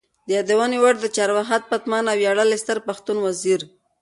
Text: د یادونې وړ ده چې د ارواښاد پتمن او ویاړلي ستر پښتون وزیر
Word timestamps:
د 0.27 0.29
یادونې 0.37 0.77
وړ 0.83 0.95
ده 1.03 1.07
چې 1.15 1.19
د 1.21 1.23
ارواښاد 1.27 1.61
پتمن 1.71 2.03
او 2.11 2.17
ویاړلي 2.21 2.57
ستر 2.63 2.77
پښتون 2.87 3.17
وزیر 3.25 3.61